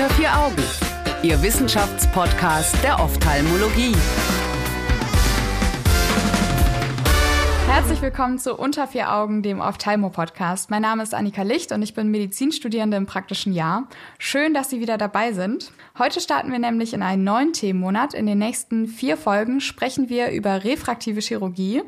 Unter 0.00 0.14
vier 0.14 0.34
Augen, 0.34 0.62
Ihr 1.22 1.42
Wissenschaftspodcast 1.42 2.82
der 2.82 2.98
Ophthalmologie. 3.00 3.94
Herzlich 7.66 8.00
willkommen 8.00 8.38
zu 8.38 8.56
Unter 8.56 8.86
vier 8.86 9.12
Augen, 9.12 9.42
dem 9.42 9.60
Ophthalmo-Podcast. 9.60 10.70
Mein 10.70 10.80
Name 10.80 11.02
ist 11.02 11.12
Annika 11.12 11.42
Licht 11.42 11.70
und 11.72 11.82
ich 11.82 11.92
bin 11.92 12.10
Medizinstudierende 12.10 12.96
im 12.96 13.04
praktischen 13.04 13.52
Jahr. 13.52 13.88
Schön, 14.18 14.54
dass 14.54 14.70
Sie 14.70 14.80
wieder 14.80 14.96
dabei 14.96 15.34
sind. 15.34 15.70
Heute 15.98 16.22
starten 16.22 16.50
wir 16.50 16.58
nämlich 16.58 16.94
in 16.94 17.02
einen 17.02 17.24
neuen 17.24 17.52
Themenmonat. 17.52 18.14
In 18.14 18.24
den 18.24 18.38
nächsten 18.38 18.86
vier 18.86 19.18
Folgen 19.18 19.60
sprechen 19.60 20.08
wir 20.08 20.30
über 20.30 20.64
refraktive 20.64 21.20
Chirurgie. 21.20 21.82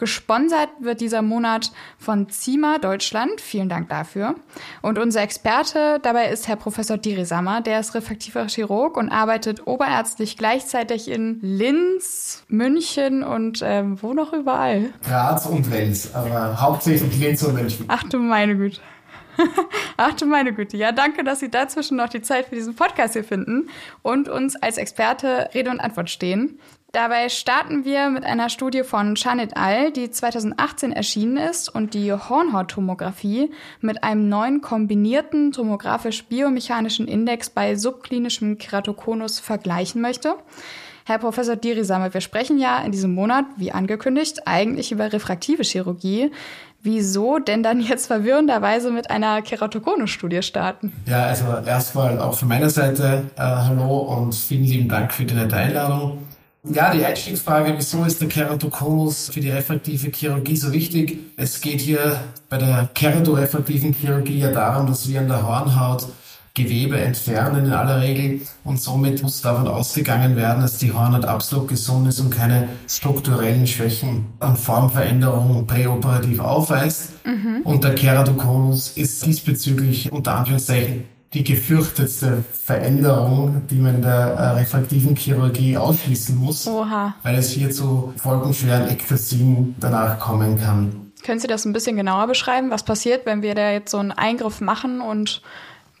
Gesponsert 0.00 0.70
wird 0.80 1.02
dieser 1.02 1.20
Monat 1.20 1.72
von 1.98 2.28
CIMA 2.30 2.78
Deutschland. 2.78 3.40
Vielen 3.40 3.68
Dank 3.68 3.90
dafür. 3.90 4.34
Und 4.80 4.98
unser 4.98 5.20
Experte 5.20 6.00
dabei 6.02 6.30
ist 6.30 6.48
Herr 6.48 6.56
Professor 6.56 6.96
Dirisammer. 6.96 7.60
Der 7.60 7.78
ist 7.80 7.94
refraktiver 7.94 8.46
Chirurg 8.46 8.96
und 8.96 9.10
arbeitet 9.10 9.66
oberärztlich 9.66 10.38
gleichzeitig 10.38 11.08
in 11.10 11.38
Linz, 11.42 12.44
München 12.48 13.22
und 13.22 13.60
ähm, 13.62 14.02
wo 14.02 14.14
noch 14.14 14.32
überall? 14.32 14.90
Graz 15.04 15.44
und 15.44 15.70
Wels, 15.70 16.14
aber 16.14 16.58
hauptsächlich 16.58 17.18
Linz 17.20 17.42
und 17.42 17.54
München. 17.54 17.84
Ach 17.88 18.02
du 18.04 18.18
meine 18.18 18.56
Güte. 18.56 18.80
Ach 19.96 20.14
du 20.14 20.26
meine 20.26 20.52
Güte. 20.52 20.76
Ja, 20.76 20.92
danke, 20.92 21.24
dass 21.24 21.40
Sie 21.40 21.50
dazwischen 21.50 21.96
noch 21.96 22.08
die 22.08 22.22
Zeit 22.22 22.46
für 22.46 22.54
diesen 22.54 22.74
Podcast 22.74 23.12
hier 23.14 23.24
finden 23.24 23.68
und 24.02 24.28
uns 24.28 24.56
als 24.56 24.78
Experte 24.78 25.50
Rede 25.54 25.70
und 25.70 25.80
Antwort 25.80 26.10
stehen. 26.10 26.58
Dabei 26.92 27.28
starten 27.28 27.84
wir 27.84 28.10
mit 28.10 28.24
einer 28.24 28.48
Studie 28.48 28.82
von 28.82 29.14
Chanit 29.14 29.56
Al, 29.56 29.92
die 29.92 30.10
2018 30.10 30.90
erschienen 30.90 31.36
ist 31.36 31.68
und 31.68 31.94
die 31.94 32.12
Hornhauttomographie 32.12 33.52
mit 33.80 34.02
einem 34.02 34.28
neuen 34.28 34.60
kombinierten 34.60 35.52
tomografisch-biomechanischen 35.52 37.06
Index 37.06 37.48
bei 37.48 37.76
subklinischem 37.76 38.58
Keratokonus 38.58 39.38
vergleichen 39.38 40.00
möchte. 40.00 40.34
Herr 41.04 41.18
Professor 41.18 41.54
Dirisamer, 41.54 42.12
wir 42.12 42.20
sprechen 42.20 42.58
ja 42.58 42.78
in 42.78 42.90
diesem 42.90 43.14
Monat, 43.14 43.44
wie 43.56 43.70
angekündigt, 43.70 44.46
eigentlich 44.46 44.90
über 44.90 45.12
refraktive 45.12 45.62
Chirurgie. 45.62 46.32
Wieso 46.82 47.38
denn 47.38 47.62
dann 47.62 47.80
jetzt 47.80 48.08
verwirrenderweise 48.08 48.90
mit 48.90 49.10
einer 49.10 49.42
Keratokonus-Studie 49.42 50.42
starten? 50.42 50.92
Ja, 51.06 51.26
also 51.26 51.44
erstmal 51.64 52.18
auch 52.18 52.34
von 52.34 52.48
meiner 52.48 52.70
Seite 52.70 53.30
äh, 53.36 53.40
hallo 53.42 53.98
und 53.98 54.34
vielen 54.34 54.64
lieben 54.64 54.88
Dank 54.88 55.12
für 55.12 55.22
nette 55.22 55.54
Einladung. 55.54 56.18
Ja, 56.62 56.92
die 56.92 57.04
Einstiegsfrage, 57.04 57.72
wieso 57.76 58.04
ist 58.04 58.20
der 58.20 58.28
Keratokonus 58.28 59.30
für 59.32 59.40
die 59.40 59.50
refraktive 59.50 60.10
Chirurgie 60.10 60.56
so 60.56 60.72
wichtig? 60.72 61.18
Es 61.36 61.60
geht 61.62 61.80
hier 61.80 62.20
bei 62.50 62.58
der 62.58 62.90
keratorefraktiven 62.92 63.94
Chirurgie 63.94 64.40
ja 64.40 64.52
darum, 64.52 64.86
dass 64.86 65.08
wir 65.08 65.20
an 65.20 65.28
der 65.28 65.46
Hornhaut 65.46 66.06
Gewebe 66.52 66.98
entfernen 67.00 67.66
in 67.66 67.72
aller 67.72 68.02
Regel 68.02 68.40
und 68.64 68.80
somit 68.80 69.22
muss 69.22 69.40
davon 69.40 69.68
ausgegangen 69.68 70.36
werden, 70.36 70.60
dass 70.60 70.78
die 70.78 70.92
Hornhaut 70.92 71.24
absolut 71.24 71.68
gesund 71.68 72.08
ist 72.08 72.20
und 72.20 72.30
keine 72.30 72.68
strukturellen 72.88 73.66
Schwächen 73.66 74.26
und 74.40 74.58
Formveränderungen 74.58 75.66
präoperativ 75.66 76.40
aufweist. 76.40 77.24
Mhm. 77.24 77.62
Und 77.62 77.84
der 77.84 77.94
Keratokonus 77.94 78.96
ist 78.96 79.24
diesbezüglich 79.24 80.12
unter 80.12 80.34
Anführungszeichen 80.34 81.04
die 81.32 81.44
gefürchtetste 81.44 82.42
Veränderung, 82.52 83.62
die 83.70 83.76
man 83.76 83.96
in 83.96 84.02
der 84.02 84.10
äh, 84.10 84.48
refraktiven 84.58 85.14
Chirurgie 85.14 85.76
ausschließen 85.76 86.36
muss, 86.36 86.66
Oha. 86.66 87.14
weil 87.22 87.36
es 87.36 87.50
hier 87.50 87.70
zu 87.70 88.12
folgenschweren 88.16 88.88
Ektasien 88.88 89.76
danach 89.78 90.18
kommen 90.18 90.60
kann. 90.60 91.12
Können 91.22 91.38
Sie 91.38 91.46
das 91.46 91.64
ein 91.64 91.72
bisschen 91.72 91.96
genauer 91.96 92.26
beschreiben? 92.26 92.70
Was 92.70 92.82
passiert, 92.82 93.26
wenn 93.26 93.42
wir 93.42 93.54
da 93.54 93.70
jetzt 93.70 93.90
so 93.92 93.98
einen 93.98 94.10
Eingriff 94.10 94.60
machen 94.60 95.00
und 95.00 95.42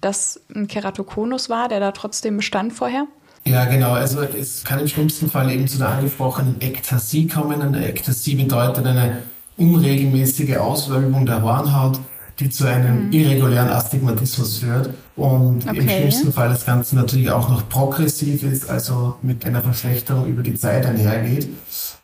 das 0.00 0.40
ein 0.54 0.66
Keratokonus 0.66 1.48
war, 1.48 1.68
der 1.68 1.78
da 1.78 1.92
trotzdem 1.92 2.38
bestand 2.38 2.72
vorher? 2.72 3.06
Ja, 3.44 3.66
genau. 3.66 3.92
Also 3.92 4.22
es 4.22 4.64
kann 4.64 4.80
im 4.80 4.88
schlimmsten 4.88 5.30
Fall 5.30 5.50
eben 5.50 5.68
zu 5.68 5.82
einer 5.82 5.94
angesprochenen 5.94 6.60
Ektasie 6.60 7.28
kommen. 7.28 7.62
Eine 7.62 7.86
Ektasie 7.86 8.34
bedeutet 8.34 8.86
eine 8.86 9.22
unregelmäßige 9.56 10.56
Auswölbung 10.56 11.26
der 11.26 11.42
Hornhaut 11.42 12.00
die 12.40 12.48
zu 12.48 12.66
einem 12.66 13.06
mhm. 13.06 13.12
irregulären 13.12 13.68
Astigmatismus 13.68 14.58
führt 14.58 14.90
und 15.16 15.68
okay. 15.68 15.78
im 15.78 15.88
schlimmsten 15.88 16.32
Fall 16.32 16.48
das 16.48 16.64
Ganze 16.64 16.96
natürlich 16.96 17.30
auch 17.30 17.48
noch 17.48 17.68
progressiv 17.68 18.42
ist, 18.42 18.68
also 18.68 19.16
mit 19.22 19.44
einer 19.44 19.60
Verschlechterung 19.60 20.26
über 20.26 20.42
die 20.42 20.54
Zeit 20.54 20.86
einhergeht 20.86 21.48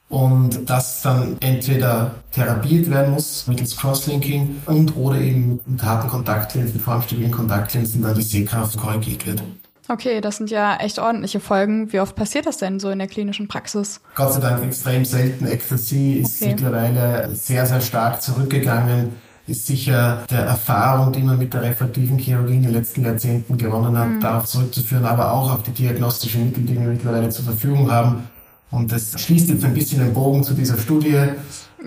und 0.09 0.71
das 0.71 1.03
dann 1.03 1.37
entweder 1.41 2.15
therapiert 2.31 2.91
werden 2.91 3.13
muss 3.15 3.47
mittels 3.49 3.77
Crosslinking 3.77 4.63
und 4.67 4.95
oder 4.97 5.19
eben 5.19 5.59
mit 5.67 5.83
harten 5.83 6.09
Kontaktlinsen, 6.09 6.79
formstabilen 6.79 7.33
Kontaktlinsen 7.33 8.03
dann 8.03 8.15
die 8.15 8.23
Sehkraft 8.23 8.77
korrigiert 8.77 9.27
wird. 9.27 9.43
Okay, 9.89 10.21
das 10.21 10.37
sind 10.37 10.51
ja 10.51 10.77
echt 10.79 10.99
ordentliche 10.99 11.39
Folgen. 11.39 11.93
Wie 11.93 12.01
oft 12.01 12.17
passiert 12.17 12.47
das 12.47 12.59
denn 12.59 12.81
so 12.81 12.91
in 12.91 12.99
der 12.99 13.07
klinischen 13.07 13.47
Praxis? 13.47 14.01
Gott 14.17 14.33
sei 14.33 14.41
Dank 14.41 14.65
extrem 14.65 15.05
selten. 15.05 15.47
Ecstasy 15.47 16.15
ist 16.15 16.43
okay. 16.43 16.51
mittlerweile 16.51 17.31
sehr, 17.35 17.67
sehr 17.67 17.81
stark 17.81 18.21
zurückgegangen 18.21 19.13
ist 19.47 19.67
sicher 19.67 20.25
der 20.31 20.41
Erfahrung, 20.41 21.13
die 21.13 21.23
man 21.23 21.39
mit 21.39 21.55
der 21.55 21.63
refraktiven 21.63 22.19
Chirurgie 22.19 22.57
in 22.57 22.63
den 22.63 22.73
letzten 22.73 23.05
Jahrzehnten 23.05 23.57
gewonnen 23.57 23.97
hat, 23.97 24.09
mhm. 24.09 24.21
darauf 24.21 24.47
zurückzuführen, 24.47 25.05
aber 25.05 25.33
auch 25.33 25.53
auf 25.53 25.63
die 25.63 25.71
diagnostischen 25.71 26.47
Mittel, 26.47 26.65
die 26.65 26.75
wir 26.75 26.89
mittlerweile 26.89 27.29
zur 27.29 27.45
Verfügung 27.45 27.91
haben. 27.91 28.29
Und 28.71 28.91
das 28.91 29.21
schließt 29.21 29.49
jetzt 29.49 29.65
ein 29.65 29.75
bisschen 29.75 30.01
den 30.01 30.13
Bogen 30.13 30.43
zu 30.43 30.55
dieser 30.55 30.77
Studie. 30.77 31.17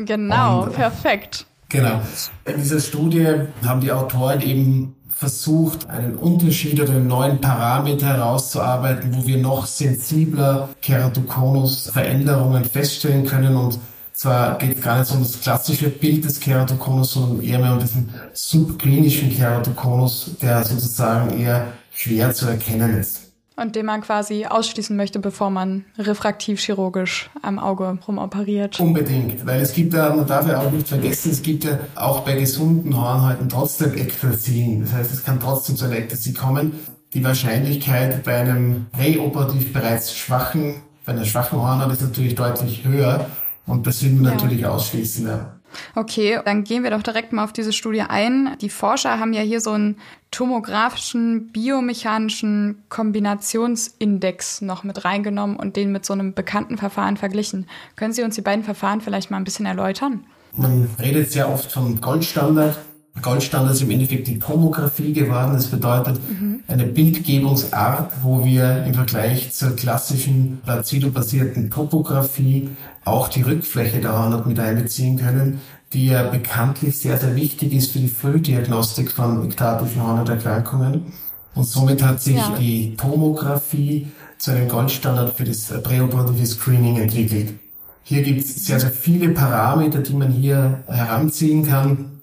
Genau, 0.06 0.64
Und, 0.64 0.74
perfekt. 0.74 1.46
Genau. 1.68 2.02
In 2.46 2.56
dieser 2.58 2.80
Studie 2.80 3.28
haben 3.66 3.82
die 3.82 3.92
Autoren 3.92 4.42
eben 4.42 4.96
versucht, 5.20 5.90
einen 5.90 6.16
Unterschied 6.16 6.80
oder 6.80 6.94
einen 6.94 7.08
neuen 7.08 7.42
Parameter 7.42 8.08
herauszuarbeiten, 8.08 9.14
wo 9.14 9.28
wir 9.28 9.38
noch 9.38 9.66
sensibler 9.66 10.70
Keratokonus-Veränderungen 10.82 12.64
feststellen 12.64 13.26
können 13.26 13.58
und 13.58 13.80
zwar 14.20 14.58
geht 14.58 14.78
es 14.78 14.84
gar 14.84 15.00
nicht 15.00 15.12
um 15.14 15.20
das 15.20 15.40
klassische 15.40 15.90
Bild 15.90 16.26
des 16.26 16.42
Keratokonus, 16.42 17.14
sondern 17.14 17.42
eher 17.42 17.60
mehr 17.60 17.72
um 17.72 17.80
diesen 17.80 18.14
subklinischen 18.34 19.30
Keratokonus, 19.34 20.32
der 20.42 20.62
sozusagen 20.66 21.40
eher 21.40 21.68
schwer 21.94 22.34
zu 22.34 22.48
erkennen 22.48 23.00
ist. 23.00 23.32
Und 23.56 23.78
den 23.78 23.86
man 23.86 24.02
quasi 24.02 24.46
ausschließen 24.46 24.96
möchte, 24.96 25.20
bevor 25.20 25.50
man 25.50 25.86
refraktiv 25.98 26.60
chirurgisch 26.60 27.30
am 27.42 27.60
Auge 27.60 27.98
rumoperiert. 28.06 28.80
Unbedingt, 28.82 29.46
weil 29.46 29.62
es 29.62 29.72
gibt 29.72 29.94
ja, 29.94 30.14
man 30.14 30.28
darf 30.28 30.48
ja 30.48 30.60
auch 30.60 30.72
nicht 30.72 30.90
vergessen, 30.90 31.32
es 31.32 31.42
gibt 31.42 31.64
ja 31.64 31.80
auch 31.96 32.22
bei 32.22 32.34
gesunden 32.34 32.96
Hornhäuten 33.00 33.48
trotzdem 33.48 33.98
Ektasien. 33.98 34.82
Das 34.82 34.94
heißt, 34.94 35.14
es 35.14 35.24
kann 35.24 35.40
trotzdem 35.40 35.78
zu 35.78 35.86
einer 35.86 35.98
Ektasie 35.98 36.34
kommen. 36.34 36.74
Die 37.14 37.24
Wahrscheinlichkeit 37.24 38.24
bei 38.26 38.36
einem 38.36 38.88
präoperativ 38.92 39.72
bereits 39.72 40.14
schwachen, 40.14 40.76
bei 41.06 41.14
einer 41.14 41.26
schwachen 41.26 41.62
Hornhaut 41.62 41.94
ist 41.94 42.02
natürlich 42.02 42.36
deutlich 42.36 42.84
höher. 42.84 43.26
Und 43.70 43.86
das 43.88 44.04
will 44.04 44.12
man 44.12 44.26
ja. 44.26 44.32
natürlich 44.32 44.66
ausschließen. 44.66 45.28
Ja. 45.28 45.60
Okay, 45.96 46.40
dann 46.44 46.64
gehen 46.64 46.84
wir 46.84 46.92
doch 46.92 47.04
direkt 47.04 47.32
mal 47.32 47.44
auf 47.44 47.54
diese 47.54 47.74
Studie 47.74 48.02
ein. 48.02 48.58
Die 48.62 48.70
Forscher 48.70 49.20
haben 49.20 49.34
ja 49.34 49.42
hier 49.42 49.62
so 49.62 49.72
einen 49.72 49.98
tomografischen, 50.32 51.52
biomechanischen 51.52 52.84
Kombinationsindex 52.90 54.62
noch 54.62 54.84
mit 54.84 55.06
reingenommen 55.06 55.56
und 55.56 55.76
den 55.76 55.92
mit 55.92 56.06
so 56.06 56.14
einem 56.14 56.34
bekannten 56.34 56.78
Verfahren 56.78 57.18
verglichen. 57.18 57.68
Können 57.96 58.14
Sie 58.14 58.24
uns 58.24 58.36
die 58.36 58.42
beiden 58.42 58.64
Verfahren 58.64 59.02
vielleicht 59.02 59.32
mal 59.32 59.38
ein 59.38 59.44
bisschen 59.44 59.66
erläutern? 59.66 60.26
Man 60.56 60.90
redet 61.00 61.32
sehr 61.32 61.50
oft 61.50 61.72
vom 61.72 62.02
Goldstandard. 62.02 62.78
Goldstandard 63.22 63.76
ist 63.76 63.82
im 63.82 63.92
Endeffekt 63.92 64.28
die 64.28 64.40
Tomographie 64.40 65.14
geworden. 65.14 65.54
Das 65.54 65.68
bedeutet 65.68 66.20
mhm. 66.30 66.62
eine 66.68 66.86
Bildgebungsart, 66.86 68.12
wo 68.24 68.44
wir 68.46 68.84
im 68.86 68.94
Vergleich 68.94 69.52
zur 69.52 69.76
klassischen 69.76 70.60
Placido-basierten 70.64 71.70
Topographie 71.70 72.70
auch 73.06 73.28
die 73.28 73.42
Rückfläche 73.42 74.02
der 74.02 74.18
Hornhaut 74.18 74.46
mit 74.46 74.60
einbeziehen 74.60 75.18
können, 75.18 75.62
die 75.94 76.08
ja 76.08 76.24
bekanntlich 76.24 76.98
sehr, 76.98 77.18
sehr 77.18 77.36
wichtig 77.36 77.74
ist 77.74 77.92
für 77.92 78.00
die 78.00 78.08
Frühdiagnostik 78.08 79.12
von 79.12 79.46
ektatischen 79.46 80.04
Hornhauterkrankungen. 80.04 81.14
Und 81.56 81.64
somit 81.64 82.04
hat 82.04 82.22
sich 82.22 82.38
ja. 82.38 82.56
die 82.60 82.96
Tomographie 82.96 84.08
zu 84.38 84.52
einem 84.52 84.70
Goldstandard 84.70 85.34
für 85.34 85.44
das 85.44 85.74
präoperative 85.84 86.46
Screening 86.46 86.98
entwickelt. 86.98 87.56
Hier 88.04 88.24
gibt 88.24 88.42
es 88.42 88.66
sehr, 88.66 88.80
sehr 88.80 88.92
viele 88.92 89.30
Parameter, 89.30 90.00
die 90.00 90.14
man 90.14 90.32
hier 90.32 90.84
heranziehen 90.88 91.66
kann, 91.66 92.19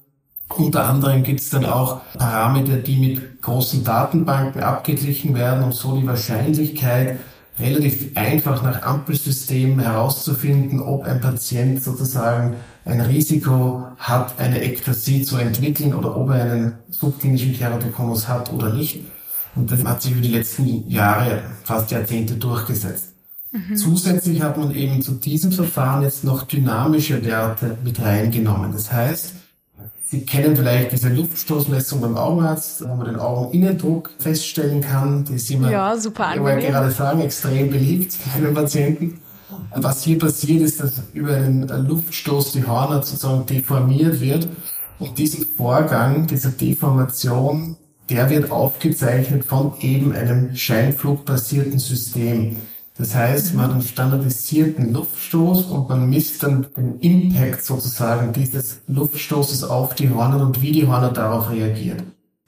unter 0.48 0.88
anderem 0.88 1.22
gibt 1.22 1.40
es 1.40 1.50
dann 1.50 1.64
auch 1.64 2.00
Parameter, 2.16 2.76
die 2.76 2.96
mit 2.96 3.42
großen 3.42 3.82
Datenbanken 3.84 4.62
abgeglichen 4.62 5.34
werden 5.34 5.64
und 5.64 5.74
so 5.74 5.96
die 5.96 6.06
Wahrscheinlichkeit 6.06 7.18
relativ 7.58 8.16
einfach 8.16 8.62
nach 8.62 8.82
Ampelsystemen 8.82 9.80
herauszufinden, 9.80 10.80
ob 10.80 11.04
ein 11.04 11.20
Patient 11.20 11.82
sozusagen 11.82 12.56
ein 12.84 13.00
Risiko 13.00 13.86
hat, 13.96 14.38
eine 14.38 14.60
Ektasie 14.60 15.22
zu 15.22 15.36
entwickeln 15.38 15.94
oder 15.94 16.16
ob 16.16 16.30
er 16.30 16.42
einen 16.42 16.78
subklinischen 16.90 17.54
Keratokonus 17.54 18.28
hat 18.28 18.52
oder 18.52 18.72
nicht. 18.72 19.00
Und 19.56 19.72
das 19.72 19.82
hat 19.84 20.02
sich 20.02 20.12
über 20.12 20.20
die 20.20 20.32
letzten 20.32 20.88
Jahre, 20.88 21.42
fast 21.64 21.90
Jahrzehnte 21.90 22.34
durchgesetzt. 22.34 23.14
Mhm. 23.52 23.76
Zusätzlich 23.76 24.42
hat 24.42 24.58
man 24.58 24.74
eben 24.74 25.00
zu 25.00 25.12
diesem 25.12 25.50
Verfahren 25.50 26.02
jetzt 26.02 26.24
noch 26.24 26.42
dynamische 26.42 27.24
Werte 27.24 27.78
mit 27.82 28.00
reingenommen. 28.00 28.72
Das 28.72 28.92
heißt, 28.92 29.32
Sie 30.08 30.24
kennen 30.24 30.54
vielleicht 30.54 30.92
diese 30.92 31.08
Luftstoßmessung 31.08 32.00
beim 32.00 32.16
Augenarzt, 32.16 32.88
wo 32.88 32.94
man 32.94 33.06
den 33.06 33.16
Augeninnendruck 33.16 34.12
feststellen 34.20 34.80
kann. 34.80 35.24
Die 35.24 35.34
ist 35.34 35.50
immer, 35.50 35.68
ja, 35.68 35.96
super 35.96 36.30
ich 36.32 36.40
wollte 36.40 36.68
gerade 36.68 36.92
sagen, 36.92 37.22
extrem 37.22 37.70
beliebt 37.70 38.16
bei 38.32 38.40
den 38.40 38.54
Patienten. 38.54 39.20
Was 39.74 40.04
hier 40.04 40.18
passiert, 40.18 40.62
ist, 40.62 40.80
dass 40.80 41.02
über 41.12 41.32
den 41.32 41.66
Luftstoß 41.66 42.52
die 42.52 42.64
Hornhaut 42.64 43.04
sozusagen 43.04 43.46
deformiert 43.46 44.20
wird. 44.20 44.48
Und 45.00 45.18
diesen 45.18 45.44
Vorgang, 45.44 46.28
diese 46.28 46.50
Deformation, 46.50 47.76
der 48.08 48.30
wird 48.30 48.52
aufgezeichnet 48.52 49.44
von 49.44 49.72
eben 49.80 50.12
einem 50.12 50.54
scheinflugbasierten 50.54 51.80
System. 51.80 52.56
Das 52.98 53.14
heißt, 53.14 53.54
man 53.54 53.66
hat 53.66 53.72
einen 53.72 53.82
standardisierten 53.82 54.92
Luftstoß 54.92 55.66
und 55.66 55.88
man 55.88 56.08
misst 56.08 56.42
dann 56.42 56.66
den 56.76 56.98
Impact 57.00 57.62
sozusagen 57.62 58.32
dieses 58.32 58.80
Luftstoßes 58.88 59.64
auf 59.64 59.94
die 59.94 60.08
Hornhaut 60.08 60.40
und 60.40 60.62
wie 60.62 60.72
die 60.72 60.86
Hornhaut 60.86 61.16
darauf 61.16 61.50
reagiert. 61.50 62.02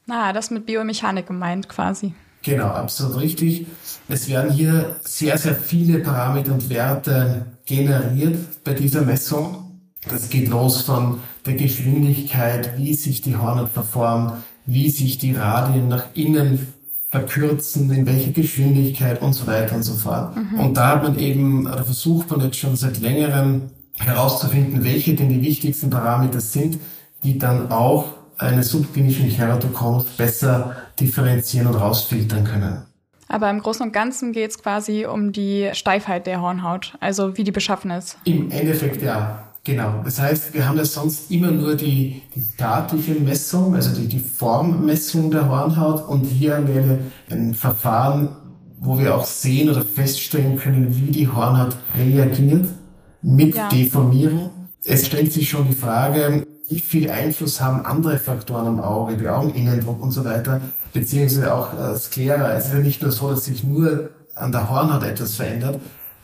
Ah, 0.08 0.32
das 0.32 0.50
mit 0.50 0.64
Biomechanik 0.64 1.26
gemeint 1.26 1.68
quasi. 1.68 2.14
Genau, 2.42 2.68
absolut 2.68 3.20
richtig. 3.20 3.66
Es 4.08 4.28
werden 4.28 4.50
hier 4.50 4.96
sehr, 5.04 5.36
sehr 5.36 5.54
viele 5.54 5.98
Parameter 5.98 6.54
und 6.54 6.70
Werte 6.70 7.46
generiert 7.66 8.64
bei 8.64 8.72
dieser 8.72 9.02
Messung. 9.02 9.80
Das 10.08 10.30
geht 10.30 10.48
los 10.48 10.82
von 10.82 11.20
der 11.44 11.54
Geschwindigkeit, 11.54 12.78
wie 12.78 12.94
sich 12.94 13.20
die 13.20 13.36
Hornhaut 13.36 13.68
verformt, 13.68 14.32
wie 14.64 14.88
sich 14.88 15.18
die 15.18 15.34
Radien 15.34 15.88
nach 15.88 16.04
innen 16.14 16.72
verkürzen, 17.10 17.90
in 17.90 18.06
welcher 18.06 18.32
Geschwindigkeit 18.32 19.22
und 19.22 19.32
so 19.32 19.46
weiter 19.46 19.76
und 19.76 19.82
so 19.82 19.94
fort. 19.94 20.36
Mhm. 20.36 20.60
Und 20.60 20.76
da 20.76 20.88
hat 20.88 21.02
man 21.02 21.18
eben, 21.18 21.66
oder 21.66 21.84
versucht 21.84 22.30
man 22.30 22.40
jetzt 22.40 22.58
schon 22.58 22.76
seit 22.76 23.00
längerem 23.00 23.70
herauszufinden, 23.94 24.84
welche 24.84 25.14
denn 25.14 25.28
die 25.28 25.42
wichtigsten 25.42 25.90
Parameter 25.90 26.40
sind, 26.40 26.78
die 27.24 27.38
dann 27.38 27.70
auch 27.70 28.12
eine 28.36 28.62
subklinischen 28.62 29.30
Keratokonus 29.30 30.04
besser 30.16 30.76
differenzieren 31.00 31.66
und 31.66 31.74
rausfiltern 31.74 32.44
können. 32.44 32.82
Aber 33.26 33.50
im 33.50 33.60
Großen 33.60 33.84
und 33.84 33.92
Ganzen 33.92 34.32
geht 34.32 34.50
es 34.50 34.62
quasi 34.62 35.06
um 35.06 35.32
die 35.32 35.70
Steifheit 35.72 36.26
der 36.26 36.40
Hornhaut, 36.40 36.94
also 37.00 37.36
wie 37.36 37.44
die 37.44 37.52
beschaffen 37.52 37.90
ist. 37.90 38.16
Im 38.24 38.50
Endeffekt 38.50 39.02
ja. 39.02 39.47
Genau. 39.68 40.00
Das 40.02 40.18
heißt, 40.18 40.54
wir 40.54 40.66
haben 40.66 40.78
ja 40.78 40.84
sonst 40.86 41.30
immer 41.30 41.50
nur 41.50 41.74
die, 41.74 42.22
die 42.34 42.40
statische 42.40 43.12
Messung, 43.12 43.74
also 43.74 43.94
die, 43.94 44.06
die 44.06 44.18
Formmessung 44.18 45.30
der 45.30 45.46
Hornhaut 45.46 46.08
und 46.08 46.24
hier 46.24 46.56
haben 46.56 46.68
wir 46.68 46.98
ein 47.30 47.52
Verfahren, 47.52 48.30
wo 48.80 48.98
wir 48.98 49.14
auch 49.14 49.26
sehen 49.26 49.68
oder 49.68 49.82
feststellen 49.82 50.56
können, 50.56 50.96
wie 50.96 51.10
die 51.10 51.28
Hornhaut 51.28 51.76
reagiert 51.98 52.64
mit 53.20 53.56
ja. 53.56 53.68
Deformierung. 53.68 54.48
Es 54.84 55.04
stellt 55.04 55.34
sich 55.34 55.50
schon 55.50 55.68
die 55.68 55.74
Frage, 55.74 56.46
wie 56.70 56.78
viel 56.78 57.10
Einfluss 57.10 57.60
haben 57.60 57.84
andere 57.84 58.16
Faktoren 58.16 58.68
am 58.68 58.80
Auge, 58.80 59.18
die 59.18 59.28
Augeninnendruck 59.28 60.02
und 60.02 60.12
so 60.12 60.24
weiter, 60.24 60.62
beziehungsweise 60.94 61.52
auch 61.52 61.78
äh, 61.78 61.94
Sklera. 61.94 62.54
Es 62.54 62.68
ist 62.68 62.72
ja 62.72 62.78
nicht 62.78 63.02
nur 63.02 63.12
so, 63.12 63.28
dass 63.28 63.44
sich 63.44 63.64
nur 63.64 64.08
an 64.34 64.50
der 64.50 64.70
Hornhaut 64.70 65.02
etwas 65.02 65.34
verändert, 65.34 65.78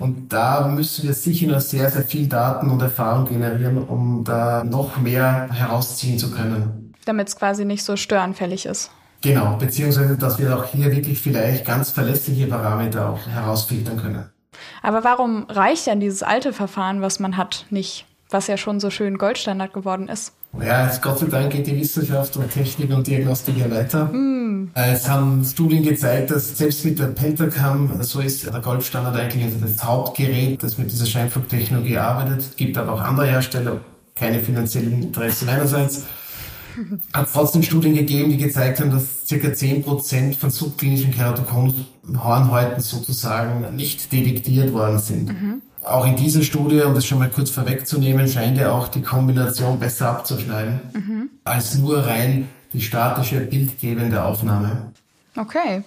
und 0.05 0.29
da 0.29 0.69
müssen 0.69 1.06
wir 1.06 1.15
sicher 1.15 1.47
noch 1.47 1.61
sehr, 1.61 1.91
sehr 1.91 2.03
viel 2.03 2.29
Daten 2.29 2.69
und 2.69 2.83
Erfahrung 2.83 3.27
generieren, 3.27 3.79
um 3.79 4.23
da 4.23 4.62
noch 4.62 4.99
mehr 4.99 5.49
herausziehen 5.51 6.19
zu 6.19 6.31
können. 6.31 6.93
Damit 7.06 7.29
es 7.29 7.37
quasi 7.37 7.65
nicht 7.65 7.83
so 7.83 7.97
störanfällig 7.97 8.67
ist. 8.67 8.91
Genau, 9.23 9.56
beziehungsweise, 9.56 10.19
dass 10.19 10.39
wir 10.39 10.59
auch 10.59 10.67
hier 10.67 10.95
wirklich 10.95 11.19
vielleicht 11.19 11.65
ganz 11.65 11.91
verlässliche 11.91 12.47
Parameter 12.47 13.09
auch 13.09 13.27
herausfiltern 13.27 13.97
können. 13.97 14.29
Aber 14.83 15.05
warum 15.05 15.47
reicht 15.49 15.87
denn 15.87 16.01
dieses 16.01 16.23
alte 16.23 16.53
Verfahren, 16.53 17.01
was 17.01 17.19
man 17.19 17.39
hat, 17.39 17.65
nicht? 17.71 18.05
Was 18.29 18.47
ja 18.47 18.59
schon 18.59 18.81
so 18.81 18.91
schön 18.91 19.17
Goldstandard 19.17 19.73
geworden 19.73 20.09
ist. 20.09 20.35
Ja, 20.61 20.91
Gott 21.01 21.19
sei 21.19 21.27
Dank 21.27 21.53
geht 21.53 21.67
die 21.67 21.79
Wissenschaft 21.79 22.37
und 22.37 22.51
Technik 22.51 22.91
und 22.91 23.06
Diagnostik 23.06 23.59
ja 23.59 23.71
weiter. 23.71 24.06
Mm. 24.06 24.71
Es 24.75 25.09
haben 25.09 25.45
Studien 25.45 25.83
gezeigt, 25.83 26.31
dass 26.31 26.56
selbst 26.56 26.85
mit 26.85 26.99
der 26.99 27.06
Pentacam, 27.06 27.91
so 28.03 28.21
ist 28.21 28.47
der 28.47 28.61
Goldstandard 28.61 29.17
eigentlich 29.17 29.45
also 29.45 29.59
das 29.61 29.85
Hauptgerät, 29.85 30.62
das 30.62 30.79
mit 30.79 30.91
dieser 30.91 31.06
Scheinflugtechnologie 31.06 31.99
arbeitet. 31.99 32.41
Es 32.41 32.56
gibt 32.56 32.79
aber 32.79 32.93
auch 32.93 33.01
andere 33.01 33.27
Hersteller, 33.27 33.81
keine 34.15 34.41
finanziellen 34.41 35.03
Interessen 35.03 35.47
meinerseits. 35.47 36.05
Hat 37.12 37.29
trotzdem 37.33 37.62
Studien 37.62 37.95
gegeben, 37.95 38.31
die 38.31 38.37
gezeigt 38.37 38.81
haben, 38.81 38.91
dass 38.91 39.27
circa 39.27 39.49
10% 39.49 40.37
von 40.37 40.51
subklinischen 40.51 41.12
Keratokonhornhäuten 41.12 42.81
sozusagen 42.81 43.77
nicht 43.77 44.12
detektiert 44.12 44.73
worden 44.73 44.99
sind. 44.99 45.29
Mhm. 45.29 45.62
Auch 45.85 46.07
in 46.07 46.17
dieser 46.17 46.43
Studie, 46.43 46.81
um 46.81 46.95
das 46.95 47.07
schon 47.07 47.19
mal 47.19 47.31
kurz 47.31 47.51
vorwegzunehmen, 47.51 48.27
scheint 48.27 48.57
ja 48.57 48.73
auch 48.73 48.89
die 48.89 49.03
Kombination 49.03 49.79
besser 49.79 50.11
abzuschneiden, 50.11 50.81
mhm. 50.93 51.31
als 51.45 51.77
nur 51.77 52.07
rein 52.07 52.49
die 52.73 52.81
statische 52.81 53.41
bildgebende 53.41 54.25
Aufnahme. 54.25 54.93
Okay. 55.37 55.83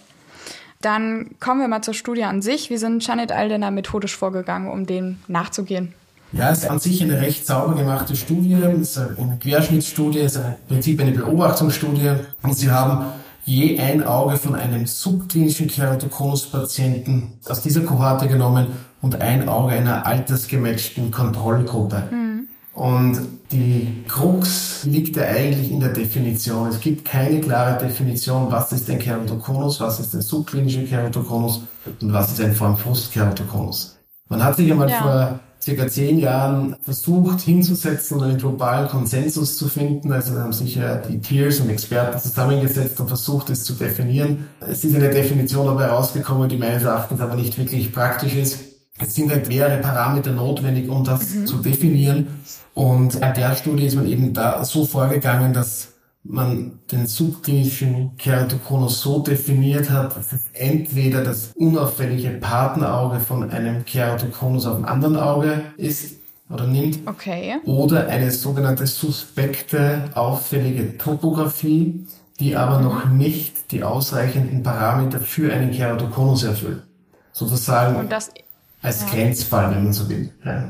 Dann 0.81 1.31
kommen 1.39 1.61
wir 1.61 1.67
mal 1.67 1.81
zur 1.81 1.93
Studie 1.93 2.23
an 2.23 2.41
sich. 2.41 2.69
Wie 2.69 2.77
sind 2.77 3.05
Janet 3.05 3.31
Aldener 3.31 3.71
methodisch 3.71 4.15
vorgegangen, 4.15 4.69
um 4.69 4.85
dem 4.85 5.17
nachzugehen? 5.27 5.93
Ja, 6.33 6.51
es 6.51 6.59
ist 6.59 6.69
an 6.69 6.79
sich 6.79 7.01
eine 7.01 7.19
recht 7.19 7.47
sauber 7.47 7.75
gemachte 7.75 8.15
Studie. 8.15 8.53
Es 8.53 8.97
ist 8.97 8.97
eine 8.97 9.37
Querschnittsstudie, 9.39 10.19
es 10.19 10.35
ist 10.35 10.41
im 10.45 10.55
Prinzip 10.67 11.01
eine 11.01 11.11
Beobachtungsstudie. 11.11 12.11
Und 12.43 12.53
sie 12.53 12.69
haben 12.69 13.05
je 13.45 13.79
ein 13.79 14.03
Auge 14.03 14.37
von 14.37 14.55
einem 14.55 14.85
subklinischen 14.85 15.67
Keratokonus-Patienten 15.67 17.39
aus 17.47 17.61
dieser 17.61 17.81
Kohorte 17.81 18.27
genommen 18.27 18.67
und 19.01 19.21
ein 19.21 19.47
Auge 19.47 19.73
einer 19.73 20.05
altersgematchten 20.05 21.11
Kontrollgruppe. 21.11 22.03
Mhm. 22.11 22.47
Und 22.73 23.19
die 23.51 24.03
Krux 24.07 24.83
liegt 24.83 25.15
ja 25.15 25.23
eigentlich 25.23 25.71
in 25.71 25.79
der 25.79 25.93
Definition. 25.93 26.69
Es 26.69 26.79
gibt 26.79 27.05
keine 27.05 27.41
klare 27.41 27.83
Definition, 27.83 28.51
was 28.51 28.71
ist 28.71 28.89
ein 28.89 28.99
Keratokonus, 28.99 29.79
was 29.79 29.99
ist 29.99 30.13
ein 30.13 30.21
subklinischer 30.21 30.83
Keratokonus 30.83 31.61
und 32.01 32.13
was 32.13 32.33
ist 32.33 32.41
ein 32.41 32.53
Formfrust-Keratokonus. 32.53 33.97
Man 34.29 34.43
hat 34.43 34.57
sich 34.57 34.69
einmal 34.71 34.89
ja. 34.89 35.01
vor 35.01 35.39
circa 35.61 35.87
zehn 35.87 36.19
Jahren 36.19 36.75
versucht 36.81 37.41
hinzusetzen 37.41 38.17
und 38.17 38.23
einen 38.23 38.37
globalen 38.37 38.87
Konsensus 38.87 39.57
zu 39.57 39.67
finden. 39.67 40.11
Also 40.11 40.37
haben 40.37 40.53
sich 40.53 40.75
ja 40.75 40.97
die 40.97 41.17
Peers 41.17 41.59
und 41.59 41.69
Experten 41.69 42.19
zusammengesetzt 42.19 42.99
und 42.99 43.07
versucht, 43.07 43.49
es 43.49 43.63
zu 43.63 43.73
definieren. 43.73 44.47
Es 44.59 44.83
ist 44.83 44.95
eine 44.95 45.09
Definition 45.09 45.65
dabei 45.65 45.87
rausgekommen, 45.87 46.47
die 46.47 46.57
meines 46.57 46.83
Erachtens 46.83 47.19
aber 47.21 47.35
nicht 47.35 47.57
wirklich 47.57 47.91
praktisch 47.91 48.35
ist. 48.35 48.76
Es 48.99 49.15
sind 49.15 49.31
halt 49.31 49.47
mehrere 49.47 49.77
Parameter 49.77 50.31
notwendig, 50.31 50.89
um 50.89 51.03
das 51.03 51.33
mhm. 51.33 51.45
zu 51.45 51.57
definieren. 51.57 52.27
Und 52.73 53.21
an 53.21 53.33
der 53.33 53.55
Studie 53.55 53.85
ist 53.85 53.95
man 53.95 54.07
eben 54.07 54.33
da 54.33 54.63
so 54.63 54.85
vorgegangen, 54.85 55.53
dass 55.53 55.93
man 56.29 56.79
den 56.91 57.07
subklinischen 57.07 58.17
Keratokonus 58.17 59.01
so 59.01 59.19
definiert 59.19 59.89
hat, 59.89 60.15
dass 60.15 60.33
es 60.33 60.41
entweder 60.53 61.23
das 61.23 61.51
unauffällige 61.55 62.31
Partnerauge 62.31 63.19
von 63.19 63.49
einem 63.49 63.85
Keratokonus 63.85 64.65
auf 64.65 64.75
dem 64.75 64.85
anderen 64.85 65.15
Auge 65.15 65.61
ist 65.77 66.17
oder 66.49 66.67
nimmt, 66.67 66.99
okay. 67.07 67.57
oder 67.65 68.07
eine 68.07 68.31
sogenannte 68.31 68.87
suspekte 68.87 70.03
auffällige 70.13 70.97
Topographie, 70.97 72.05
die 72.39 72.55
aber 72.55 72.79
noch 72.79 73.05
nicht 73.05 73.71
die 73.71 73.83
ausreichenden 73.83 74.63
Parameter 74.63 75.19
für 75.19 75.51
einen 75.51 75.71
Keratokonus 75.71 76.43
erfüllt. 76.43 76.83
Sozusagen 77.31 77.95
Und 77.97 78.11
das 78.11 78.31
als 78.81 79.01
ja. 79.01 79.07
Grenzfall, 79.09 79.71
wenn 79.71 79.83
man 79.85 79.93
so 79.93 80.09
will. 80.09 80.31
Ja. 80.45 80.69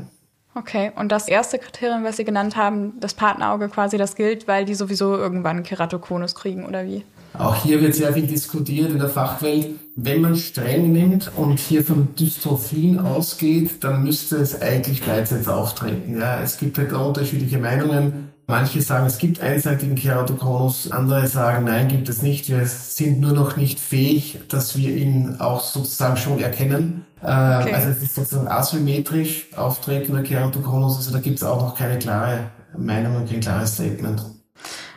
Okay, 0.54 0.90
und 0.96 1.12
das 1.12 1.28
erste 1.28 1.58
Kriterium, 1.58 2.02
was 2.02 2.16
Sie 2.16 2.24
genannt 2.24 2.56
haben, 2.56 2.94
das 3.00 3.14
Partnerauge 3.14 3.68
quasi, 3.68 3.96
das 3.96 4.16
gilt, 4.16 4.48
weil 4.48 4.64
die 4.64 4.74
sowieso 4.74 5.16
irgendwann 5.16 5.62
Keratokonus 5.62 6.34
kriegen, 6.34 6.66
oder 6.66 6.84
wie? 6.84 7.04
Auch 7.34 7.54
hier 7.62 7.80
wird 7.80 7.94
sehr 7.94 8.12
viel 8.12 8.26
diskutiert 8.26 8.90
in 8.90 8.98
der 8.98 9.08
Fachwelt. 9.08 9.78
Wenn 9.94 10.22
man 10.22 10.36
streng 10.36 10.92
nimmt 10.92 11.30
und 11.36 11.60
hier 11.60 11.84
von 11.84 12.08
Dystrophien 12.16 12.98
ausgeht, 12.98 13.84
dann 13.84 14.02
müsste 14.02 14.36
es 14.36 14.60
eigentlich 14.60 15.02
gleichzeitig 15.02 15.46
auftreten. 15.46 16.18
Ja, 16.18 16.40
es 16.40 16.58
gibt 16.58 16.78
halt 16.78 16.92
unterschiedliche 16.92 17.58
Meinungen. 17.58 18.32
Manche 18.48 18.80
sagen, 18.80 19.06
es 19.06 19.18
gibt 19.18 19.40
einseitigen 19.40 19.94
Keratokonus, 19.94 20.90
andere 20.90 21.26
sagen, 21.26 21.66
nein, 21.66 21.88
gibt 21.88 22.08
es 22.08 22.22
nicht. 22.22 22.48
Wir 22.48 22.64
sind 22.64 23.20
nur 23.20 23.34
noch 23.34 23.58
nicht 23.58 23.78
fähig, 23.78 24.38
dass 24.48 24.76
wir 24.76 24.96
ihn 24.96 25.36
auch 25.38 25.62
sozusagen 25.62 26.16
schon 26.16 26.40
erkennen. 26.40 27.04
Äh, 27.22 27.26
okay. 27.26 27.74
Also 27.74 27.90
es 27.90 28.02
ist 28.02 28.14
sozusagen 28.14 28.48
asymmetrisch 28.48 29.48
auftretender 29.56 30.22
Keratokonus, 30.22 30.96
also 30.96 31.12
da 31.12 31.18
gibt 31.18 31.38
es 31.38 31.44
auch 31.44 31.60
noch 31.60 31.76
keine 31.76 31.98
klare 31.98 32.50
Meinung 32.76 33.16
und 33.16 33.30
kein 33.30 33.40
klares 33.40 33.74
Statement. 33.74 34.22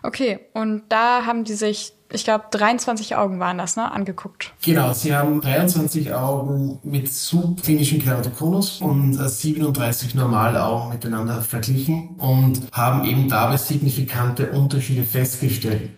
Okay, 0.03 0.39
und 0.53 0.83
da 0.89 1.25
haben 1.25 1.43
die 1.43 1.53
sich, 1.53 1.93
ich 2.11 2.23
glaube, 2.23 2.45
23 2.51 3.15
Augen 3.15 3.39
waren 3.39 3.59
das, 3.59 3.75
ne, 3.75 3.91
angeguckt. 3.91 4.53
Genau, 4.63 4.93
sie 4.93 5.15
haben 5.15 5.41
23 5.41 6.13
Augen 6.13 6.79
mit 6.83 7.11
subklinischen 7.11 8.01
Keratokonus 8.01 8.81
und 8.81 9.13
37 9.13 10.15
Normalaugen 10.15 10.89
miteinander 10.89 11.41
verglichen 11.41 12.15
und 12.17 12.61
haben 12.71 13.05
eben 13.05 13.29
dabei 13.29 13.57
signifikante 13.57 14.51
Unterschiede 14.51 15.03
festgestellt. 15.03 15.91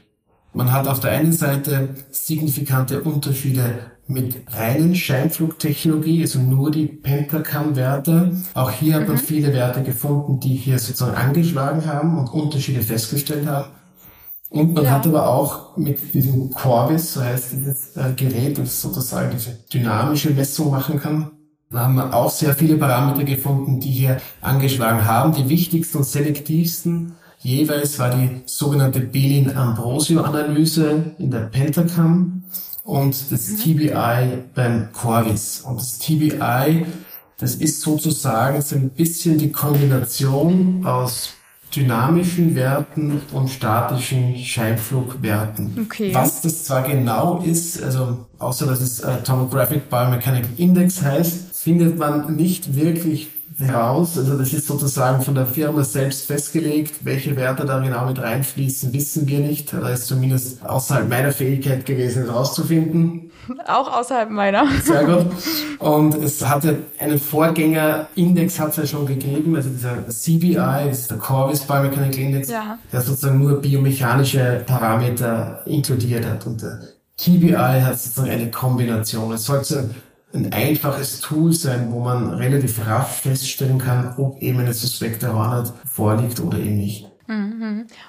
Man 0.54 0.72
hat 0.72 0.88
auf 0.88 1.00
der 1.00 1.12
einen 1.12 1.34
Seite 1.34 1.96
signifikante 2.12 3.02
Unterschiede 3.02 3.93
mit 4.08 4.36
reinen 4.52 4.96
Scheinflugtechnologie, 4.96 6.22
also 6.22 6.40
nur 6.40 6.72
die 6.72 6.88
Pentacam-Werte. 6.88 8.32
Auch 8.54 8.72
hier 8.72 8.96
hat 8.96 9.08
man 9.08 9.18
mhm. 9.18 9.22
viele 9.22 9.54
Werte 9.54 9.84
gefunden, 9.84 10.40
die 10.40 10.56
hier 10.56 10.80
sozusagen 10.80 11.16
angeschlagen 11.16 11.86
haben 11.86 12.18
und 12.18 12.28
Unterschiede 12.28 12.82
festgestellt 12.82 13.46
haben. 13.48 13.68
Und 14.50 14.74
man 14.74 14.84
Ja. 14.84 14.92
hat 14.92 15.08
aber 15.08 15.30
auch 15.30 15.78
mit 15.78 16.14
diesem 16.14 16.52
Corvis, 16.52 17.14
so 17.14 17.24
heißt 17.24 17.54
dieses 17.54 17.96
äh, 17.98 18.12
Gerät, 18.16 18.58
das 18.58 18.82
sozusagen 18.82 19.32
diese 19.32 19.58
dynamische 19.74 20.32
Messung 20.32 20.70
machen 20.70 21.00
kann, 21.00 21.32
da 21.72 21.86
haben 21.86 21.96
wir 21.96 22.14
auch 22.14 22.30
sehr 22.30 22.54
viele 22.54 22.76
Parameter 22.78 23.24
gefunden, 23.24 23.80
die 23.80 23.90
hier 23.90 24.18
angeschlagen 24.42 25.06
haben. 25.08 25.34
Die 25.34 25.50
wichtigsten 25.50 25.98
und 25.98 26.04
selektivsten 26.04 27.14
jeweils 27.40 27.98
war 27.98 28.12
die 28.16 28.44
sogenannte 28.46 29.00
Belin-Ambrosio-Analyse 29.00 31.16
in 31.18 31.32
der 31.32 31.48
Pentacam 31.48 32.44
und 32.84 33.32
das 33.32 33.56
TBI 33.56 34.44
beim 34.54 34.92
Corvis. 34.92 35.62
Und 35.62 35.80
das 35.80 36.00
TBI, 36.00 36.86
das 37.38 37.56
ist 37.56 37.82
sozusagen 37.82 38.62
so 38.62 38.76
ein 38.76 38.90
bisschen 38.90 39.38
die 39.38 39.52
Kombination 39.52 40.86
aus 40.86 41.34
dynamischen 41.76 42.56
Werten 42.56 43.22
und 43.32 43.50
statischen 43.50 44.38
Scheinflugwerten. 44.38 45.86
Okay. 45.86 46.14
Was 46.14 46.42
das 46.42 46.66
zwar 46.66 46.84
genau 46.84 47.42
ist, 47.44 47.82
also 47.82 48.28
außer 48.38 48.68
dass 48.68 48.82
es 48.82 49.00
äh, 49.00 49.24
Tomographic 49.24 49.90
Biomechanical 49.90 50.52
Index 50.58 51.02
heißt, 51.02 51.58
findet 51.58 51.98
man 51.98 52.36
nicht 52.36 52.76
wirklich 52.76 53.30
heraus. 53.60 54.18
Also 54.18 54.38
das 54.38 54.54
ist 54.54 54.68
sozusagen 54.68 55.22
von 55.22 55.36
der 55.36 55.46
Firma 55.46 55.84
selbst 55.84 56.26
festgelegt. 56.26 57.06
Welche 57.06 57.36
Werte 57.36 57.66
da 57.66 57.80
genau 57.80 58.06
mit 58.06 58.20
reinfließen, 58.22 58.94
wissen 58.94 59.28
wir 59.28 59.40
nicht. 59.40 59.74
Da 59.74 59.90
ist 59.90 60.08
zumindest 60.08 60.66
außerhalb 60.66 61.10
meiner 61.10 61.32
Fähigkeit 61.32 61.86
gewesen, 61.86 62.26
herauszufinden. 62.26 63.32
Auch 63.68 63.92
außerhalb 64.00 64.30
meiner. 64.30 64.66
Sehr 64.84 65.04
gut. 65.06 65.28
Und 65.80 66.16
es 66.16 66.46
hatte 66.48 66.78
einen 67.00 67.20
Vorgänger-Index 67.20 68.60
hat 68.60 68.70
es 68.70 68.78
ja 68.78 68.86
schon 68.88 69.06
gegeben, 69.06 69.56
also 69.56 69.70
dieser 69.70 70.08
CBI, 70.08 70.88
das 70.90 71.00
ist 71.00 71.12
der 71.12 71.18
Corvis 71.18 71.62
Biomechanical 71.62 72.20
Index, 72.20 72.50
Ja. 72.50 72.78
der 72.92 73.02
sozusagen 73.02 73.40
nur 73.40 73.60
biomechanische 73.62 74.64
Parameter 74.66 75.62
inkludiert 75.66 76.26
hat. 76.26 76.46
Und 76.48 76.62
der 76.62 76.80
TBI 77.18 77.54
hat 77.82 78.00
sozusagen 78.00 78.30
eine 78.30 78.50
Kombination. 78.50 79.34
Es 79.34 79.46
sollte 79.46 79.90
ein 80.34 80.52
einfaches 80.52 81.20
Tool 81.20 81.54
sein, 81.54 81.92
wo 81.92 82.00
man 82.00 82.34
relativ 82.34 82.86
rasch 82.88 83.22
feststellen 83.22 83.78
kann, 83.78 84.16
ob 84.18 84.42
eben 84.42 84.60
eine 84.60 84.74
suspekte 84.74 85.34
Hornhaut 85.34 85.74
vorliegt 85.86 86.40
oder 86.40 86.58
eben 86.58 86.78
nicht. 86.78 87.08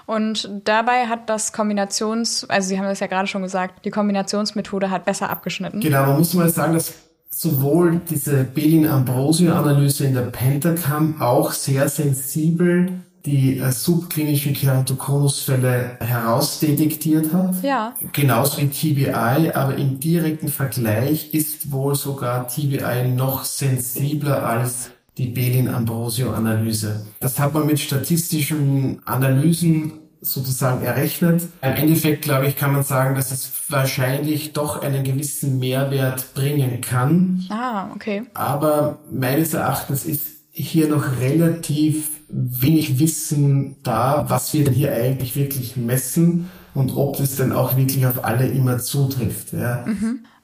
Und 0.06 0.50
dabei 0.64 1.06
hat 1.06 1.30
das 1.30 1.52
Kombinations, 1.52 2.48
also 2.50 2.68
Sie 2.68 2.78
haben 2.78 2.86
das 2.86 3.00
ja 3.00 3.06
gerade 3.06 3.28
schon 3.28 3.42
gesagt, 3.42 3.84
die 3.84 3.90
Kombinationsmethode 3.90 4.90
hat 4.90 5.04
besser 5.04 5.30
abgeschnitten. 5.30 5.80
Genau, 5.80 6.06
man 6.06 6.18
muss 6.18 6.34
mal 6.34 6.48
sagen, 6.50 6.74
dass 6.74 6.94
sowohl 7.30 8.00
diese 8.10 8.44
Belin-Ambrosio-Analyse 8.44 10.06
in 10.06 10.14
der 10.14 10.22
Pentacam 10.22 11.20
auch 11.20 11.52
sehr 11.52 11.88
sensibel 11.88 12.92
die 13.26 13.58
äh, 13.58 13.72
subklinischen 13.72 14.52
Keratokonusfälle 14.52 15.96
herausdetektiert 16.00 17.32
hat. 17.32 17.62
Ja. 17.62 17.94
Genauso 18.12 18.60
wie 18.60 18.68
TBI, 18.68 19.52
aber 19.54 19.76
im 19.76 19.98
direkten 19.98 20.48
Vergleich 20.48 21.32
ist 21.32 21.72
wohl 21.72 21.94
sogar 21.94 22.48
TBI 22.48 23.08
noch 23.08 23.44
sensibler 23.44 24.44
als 24.44 24.90
die 25.16 25.28
Belin-Ambrosio-Analyse. 25.28 27.06
Das 27.20 27.38
hat 27.38 27.54
man 27.54 27.66
mit 27.66 27.80
statistischen 27.80 29.00
Analysen 29.06 29.92
sozusagen 30.20 30.82
errechnet. 30.82 31.42
Im 31.62 31.72
Endeffekt, 31.74 32.22
glaube 32.22 32.46
ich, 32.46 32.56
kann 32.56 32.72
man 32.72 32.82
sagen, 32.82 33.14
dass 33.14 33.30
es 33.30 33.50
wahrscheinlich 33.68 34.52
doch 34.52 34.82
einen 34.82 35.04
gewissen 35.04 35.58
Mehrwert 35.58 36.34
bringen 36.34 36.80
kann. 36.80 37.44
Ah, 37.50 37.90
okay. 37.94 38.24
Aber 38.34 38.98
meines 39.10 39.54
Erachtens 39.54 40.04
ist 40.04 40.34
hier 40.56 40.88
noch 40.88 41.20
relativ 41.20 42.10
wenig 42.28 42.98
Wissen 43.00 43.76
da, 43.82 44.24
was 44.28 44.52
wir 44.54 44.64
denn 44.64 44.74
hier 44.74 44.92
eigentlich 44.92 45.34
wirklich 45.36 45.76
messen 45.76 46.48
und 46.74 46.96
ob 46.96 47.16
das 47.16 47.36
denn 47.36 47.52
auch 47.52 47.76
wirklich 47.76 48.06
auf 48.06 48.24
alle 48.24 48.46
immer 48.46 48.78
zutrifft. 48.78 49.52
Ja. 49.52 49.84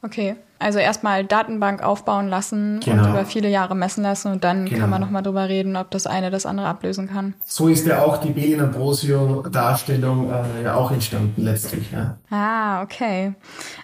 Okay. 0.03 0.37
Also 0.59 0.79
erstmal 0.79 1.25
Datenbank 1.25 1.83
aufbauen 1.83 2.29
lassen 2.29 2.81
Genau. 2.85 3.05
und 3.05 3.11
über 3.11 3.25
viele 3.25 3.49
Jahre 3.49 3.75
messen 3.75 4.03
lassen 4.03 4.31
und 4.33 4.45
dann 4.45 4.67
Genau. 4.67 4.81
kann 4.81 4.91
man 4.91 5.01
nochmal 5.01 5.23
drüber 5.23 5.49
reden, 5.49 5.77
ob 5.77 5.91
das 5.91 6.07
eine 6.07 6.31
das 6.31 6.45
andere 6.45 6.67
ablösen 6.67 7.09
kann. 7.09 7.35
So 7.47 7.69
ist 7.69 7.87
ja 7.87 8.03
auch 8.03 8.19
die 8.19 8.31
Belin-Ambrosio-Darstellung 8.31 10.31
äh, 10.31 10.63
ja 10.65 10.75
auch 10.75 10.91
entstanden 10.91 11.43
letztlich. 11.43 11.91
Ja. 11.93 12.19
Ah, 12.31 12.83
okay. 12.83 13.35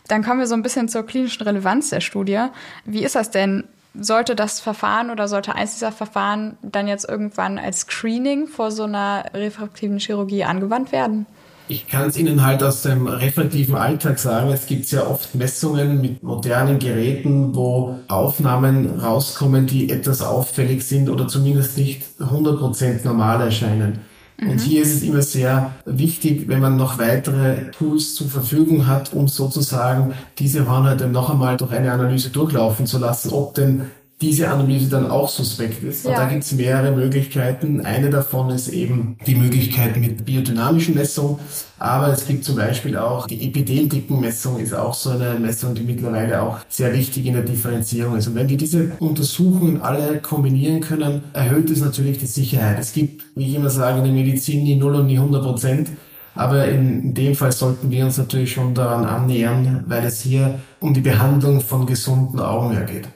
Dann 0.09 0.23
kommen 0.23 0.41
wir 0.41 0.47
so 0.47 0.55
ein 0.55 0.63
bisschen 0.63 0.89
zur 0.89 1.07
klinischen 1.07 1.43
Relevanz 1.45 1.91
der 1.91 2.01
Studie. 2.01 2.45
Wie 2.85 3.05
ist 3.05 3.15
das 3.15 3.31
denn? 3.31 3.65
Sollte 4.01 4.35
das 4.35 4.61
Verfahren 4.61 5.11
oder 5.11 5.29
sollte 5.29 5.55
eins 5.55 5.75
dieser 5.75 5.93
Verfahren 5.93 6.57
dann 6.63 6.89
jetzt 6.89 7.09
irgendwann 7.09 7.59
als 7.59 7.81
Screening 7.81 8.47
vor 8.47 8.71
so 8.71 8.85
einer 8.85 9.25
refraktiven 9.35 9.99
Chirurgie 9.99 10.45
angewandt 10.45 10.93
werden? 10.93 11.27
Ich 11.69 11.89
kann 11.89 12.09
es 12.09 12.17
Ihnen 12.17 12.45
halt 12.47 12.63
aus 12.63 12.83
dem 12.83 13.09
refraktiven 13.09 13.75
Alltag 13.75 14.21
sagen. 14.21 14.51
Es 14.51 14.67
gibt 14.67 14.87
sehr 14.87 15.11
oft 15.11 15.35
Messungen 15.35 16.01
mit 16.01 16.23
modernen 16.23 16.79
Geräten, 16.79 17.57
wo 17.57 17.99
Aufnahmen 18.07 19.01
rauskommen, 19.01 19.67
die 19.67 19.91
etwas 19.91 20.23
auffällig 20.23 20.85
sind 20.85 21.09
oder 21.09 21.27
zumindest 21.27 21.77
nicht 21.77 22.05
100% 22.21 23.05
normal 23.05 23.41
erscheinen. 23.41 23.99
Und 24.41 24.61
hier 24.61 24.83
ist 24.83 24.95
es 24.95 25.03
immer 25.03 25.23
sehr 25.23 25.75
wichtig, 25.87 26.47
wenn 26.47 26.61
man 26.61 26.77
noch 26.77 26.99
weitere 26.99 27.71
Tools 27.71 28.15
zur 28.15 28.29
Verfügung 28.29 28.87
hat, 28.87 29.15
um 29.15 29.29
sozusagen 29.29 30.13
diese 30.39 30.69
Hornhaut 30.69 31.11
noch 31.11 31.31
einmal 31.31 31.57
durch 31.57 31.73
eine 31.73 31.91
Analyse 31.91 32.29
durchlaufen 32.31 32.87
zu 32.87 32.99
lassen, 32.99 33.33
ob 33.33 33.55
denn 33.55 33.87
diese 34.21 34.49
Analyse 34.49 34.89
dann 34.89 35.11
auch 35.11 35.29
suspekt 35.29 35.83
ist. 35.83 36.07
Und 36.07 36.13
Ja. 36.13 36.21
da 36.21 36.29
gibt 36.29 36.43
es 36.43 36.53
mehrere 36.53 36.95
Möglichkeiten. 36.97 37.83
Eine 37.83 38.09
davon 38.09 38.49
ist 38.51 38.69
eben 38.69 39.19
die 39.27 39.35
Möglichkeit 39.35 39.97
mit 39.99 40.25
biodynamischen 40.25 40.95
Messung, 40.95 41.39
aber 41.79 42.09
es 42.09 42.27
gibt 42.27 42.45
zum 42.45 42.57
Beispiel 42.57 42.97
auch 42.97 43.27
die 43.27 43.47
Epitheldickenmessung 43.47 44.59
ist 44.59 44.73
auch 44.73 44.95
so 44.95 45.11
eine 45.11 45.39
Messung, 45.39 45.75
die 45.75 45.83
mittlerweile 45.83 46.41
auch 46.41 46.59
sehr 46.69 46.95
wichtig 46.95 47.27
in 47.27 47.35
der 47.35 47.43
Differenzierung 47.43 48.17
ist. 48.17 48.27
Und 48.29 48.37
wenn 48.37 48.49
wir 48.49 48.57
diese 48.57 48.93
Untersuchungen 49.01 49.83
alle 49.83 50.19
kombinieren 50.21 50.81
können, 50.81 51.23
erhöht 51.35 51.69
es 51.69 51.83
natürlich 51.83 52.19
die 52.19 52.27
Sicherheit. 52.27 52.79
Es 52.81 52.95
gibt, 52.95 53.23
wie 53.35 53.49
ich 53.49 53.55
immer 53.55 53.71
sage, 53.71 53.99
in 53.99 54.05
der 54.05 54.15
Medizin 54.15 54.65
nie 54.65 54.77
0 54.77 54.95
und 54.95 55.07
nie 55.09 55.19
100 55.19 55.43
Prozent. 55.43 55.91
Aber 56.35 56.67
in, 56.69 57.15
dem 57.15 57.35
Fall 57.35 57.51
sollten 57.51 57.91
wir 57.91 58.05
uns 58.05 58.19
natürlich 58.19 58.53
schon 58.53 58.75
daran 58.75 59.07
annähern, 59.07 59.85
weil 59.87 60.05
es 60.05 60.21
hier 60.21 60.59
um 60.81 60.93
die 60.93 61.01
Behandlung 61.01 61.63
von 61.63 61.87
gesunden 61.87 62.41
Augen 62.41 62.77
geht. 62.87 63.09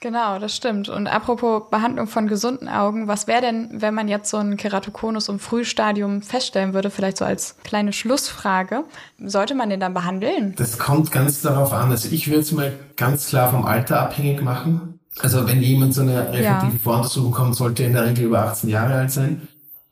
Genau, 0.00 0.38
das 0.38 0.54
stimmt. 0.54 0.88
Und 0.88 1.08
apropos 1.08 1.64
Behandlung 1.70 2.06
von 2.06 2.28
gesunden 2.28 2.68
Augen, 2.68 3.08
was 3.08 3.26
wäre 3.26 3.40
denn, 3.40 3.68
wenn 3.72 3.94
man 3.94 4.06
jetzt 4.06 4.30
so 4.30 4.36
einen 4.36 4.56
Keratokonus 4.56 5.28
im 5.28 5.40
Frühstadium 5.40 6.22
feststellen 6.22 6.72
würde, 6.72 6.90
vielleicht 6.90 7.16
so 7.16 7.24
als 7.24 7.56
kleine 7.64 7.92
Schlussfrage, 7.92 8.84
sollte 9.18 9.56
man 9.56 9.70
den 9.70 9.80
dann 9.80 9.94
behandeln? 9.94 10.54
Das 10.56 10.78
kommt 10.78 11.10
ganz 11.10 11.42
darauf 11.42 11.72
an. 11.72 11.90
Also 11.90 12.10
ich 12.12 12.28
würde 12.28 12.40
es 12.40 12.52
mal 12.52 12.72
ganz 12.96 13.28
klar 13.28 13.50
vom 13.50 13.66
Alter 13.66 14.00
abhängig 14.00 14.40
machen. 14.40 15.00
Also 15.20 15.48
wenn 15.48 15.60
jemand 15.60 15.94
zu 15.94 16.02
einer 16.02 16.28
reflektiven 16.28 16.44
Ja. 16.44 16.80
Voruntersuchung 16.82 17.32
kommt, 17.32 17.56
sollte 17.56 17.82
er 17.82 17.88
in 17.88 17.94
der 17.94 18.06
Regel 18.06 18.26
über 18.26 18.44
18 18.44 18.70
Jahre 18.70 18.94
alt 18.94 19.10
sein. 19.10 19.48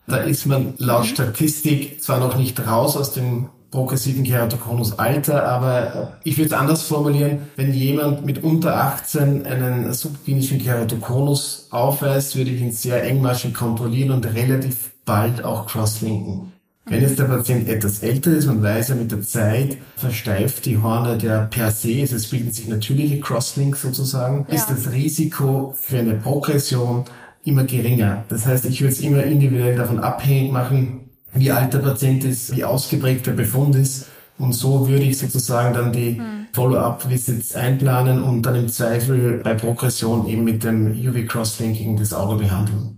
Da 0.06 0.18
ist 0.18 0.46
man 0.46 0.75
laut 0.78 1.06
Statistik 1.06 2.00
zwar 2.00 2.20
noch 2.20 2.36
nicht 2.36 2.64
raus 2.64 2.96
aus 2.96 3.12
dem 3.12 3.48
progressiven 3.76 4.25
Keratokonus 4.25 4.99
Alter, 4.99 5.47
aber 5.47 6.14
ich 6.25 6.38
würde 6.38 6.47
es 6.47 6.52
anders 6.54 6.85
formulieren. 6.85 7.40
Wenn 7.56 7.75
jemand 7.75 8.25
mit 8.25 8.42
unter 8.42 8.75
18 8.75 9.45
einen 9.45 9.92
subklinischen 9.92 10.59
Keratokonus 10.59 11.68
aufweist, 11.71 12.37
würde 12.37 12.52
ich 12.52 12.62
ihn 12.62 12.73
sehr 12.73 13.04
engmaschig 13.04 13.52
kontrollieren 13.52 14.12
und 14.12 14.25
relativ 14.35 14.92
bald 15.04 15.45
auch 15.45 15.66
crosslinken. 15.66 16.52
Wenn 16.87 17.02
jetzt 17.02 17.18
der 17.18 17.25
Patient 17.25 17.68
etwas 17.68 18.02
älter 18.02 18.30
ist, 18.30 18.47
man 18.47 18.62
weiß 18.62 18.88
ja 18.88 18.95
mit 18.95 19.12
der 19.12 19.21
Zeit 19.21 19.76
versteift 19.97 20.64
die 20.64 20.78
Hornhaut 20.78 21.23
ja 21.23 21.40
per 21.45 21.71
se, 21.71 22.00
es 22.00 22.30
bilden 22.30 22.52
sich 22.52 22.68
natürliche 22.68 23.21
Crosslinks 23.21 23.83
sozusagen, 23.83 24.47
Ja. 24.49 24.54
ist 24.54 24.71
das 24.71 24.90
Risiko 24.90 25.75
für 25.78 25.99
eine 25.99 26.14
Progression 26.14 27.04
immer 27.45 27.64
geringer. 27.64 28.25
Das 28.30 28.47
heißt, 28.47 28.64
ich 28.64 28.80
würde 28.80 28.95
es 28.95 29.00
immer 29.00 29.23
individuell 29.23 29.76
davon 29.76 29.99
abhängig 30.00 30.50
machen, 30.50 31.05
wie 31.38 31.50
alt 31.50 31.74
der 31.74 31.78
Patient 31.78 32.24
ist, 32.24 32.56
wie 32.56 32.64
ausgeprägt 32.64 33.26
der 33.26 33.32
Befund 33.32 33.74
ist. 33.76 34.06
Und 34.38 34.52
so 34.52 34.88
würde 34.88 35.04
ich 35.04 35.18
sozusagen 35.18 35.74
dann 35.74 35.92
die 35.92 36.20
Follow-up-Visits 36.52 37.54
einplanen 37.54 38.22
und 38.22 38.42
dann 38.42 38.54
im 38.54 38.68
Zweifel 38.68 39.40
bei 39.42 39.54
Progression 39.54 40.26
eben 40.26 40.44
mit 40.44 40.64
dem 40.64 40.92
UV-Crosslinking 40.92 41.98
das 41.98 42.12
Auge 42.12 42.36
behandeln. 42.36 42.95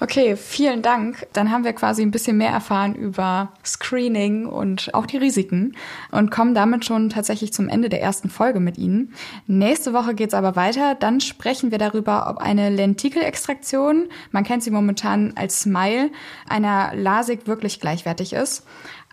Okay, 0.00 0.36
vielen 0.36 0.80
Dank. 0.80 1.26
Dann 1.32 1.50
haben 1.50 1.64
wir 1.64 1.72
quasi 1.72 2.02
ein 2.02 2.12
bisschen 2.12 2.36
mehr 2.36 2.50
erfahren 2.50 2.94
über 2.94 3.52
Screening 3.64 4.46
und 4.46 4.94
auch 4.94 5.06
die 5.06 5.16
Risiken 5.16 5.74
und 6.12 6.30
kommen 6.30 6.54
damit 6.54 6.84
schon 6.84 7.10
tatsächlich 7.10 7.52
zum 7.52 7.68
Ende 7.68 7.88
der 7.88 8.00
ersten 8.00 8.30
Folge 8.30 8.60
mit 8.60 8.78
Ihnen. 8.78 9.12
Nächste 9.48 9.92
Woche 9.92 10.14
geht's 10.14 10.34
aber 10.34 10.54
weiter. 10.54 10.94
Dann 10.94 11.20
sprechen 11.20 11.72
wir 11.72 11.78
darüber, 11.78 12.30
ob 12.30 12.38
eine 12.38 12.70
Lentikelextraktion, 12.70 14.08
man 14.30 14.44
kennt 14.44 14.62
sie 14.62 14.70
momentan 14.70 15.32
als 15.34 15.62
Smile, 15.62 16.10
einer 16.48 16.92
LASIK 16.94 17.48
wirklich 17.48 17.80
gleichwertig 17.80 18.34
ist. 18.34 18.64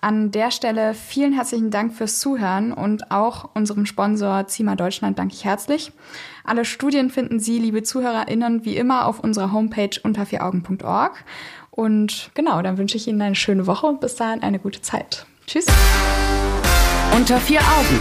An 0.06 0.30
der 0.30 0.52
Stelle 0.52 0.94
vielen 0.94 1.34
herzlichen 1.34 1.72
Dank 1.72 1.96
fürs 1.96 2.20
Zuhören 2.20 2.74
und 2.74 3.10
auch 3.10 3.50
unserem 3.56 3.88
Sponsor 3.88 4.46
Zima 4.46 4.76
Deutschland 4.76 5.18
danke 5.18 5.34
ich 5.34 5.46
herzlich. 5.46 5.92
Alle 6.44 6.64
Studien 6.64 7.10
finden 7.10 7.40
Sie, 7.40 7.58
liebe 7.58 7.82
ZuhörerInnen, 7.82 8.66
wie 8.66 8.78
immer 8.78 9.08
auf 9.08 9.20
unserer 9.20 9.52
Homepage 9.52 10.00
unter 10.04 10.28
vieraugen.org. 10.28 11.26
Und 11.72 12.30
genau, 12.36 12.62
dann 12.62 12.78
wünsche 12.78 12.98
ich 12.98 13.08
Ihnen 13.08 13.20
eine 13.20 13.34
schöne 13.34 13.66
Woche 13.66 13.88
und 13.88 14.00
bis 14.00 14.16
dahin 14.16 14.44
eine 14.44 14.60
gute 14.60 14.84
Zeit. 14.84 15.26
Tschüss. 15.48 15.66
Unter 17.16 17.40
vier 17.40 17.62
Augen. 17.62 18.00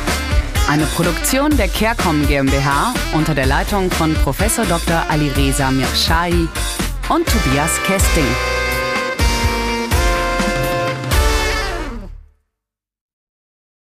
Eine 0.69 0.85
Produktion 0.85 1.57
der 1.57 1.69
CareCom 1.69 2.27
GmbH 2.27 2.93
unter 3.15 3.35
der 3.35 3.47
Leitung 3.47 3.91
von 3.91 4.13
Prof. 4.13 4.41
Dr. 4.69 5.05
Alireza 5.09 5.71
Mirshahi 5.71 6.49
und 7.09 7.27
Tobias 7.27 7.83
Kesting. 7.85 8.27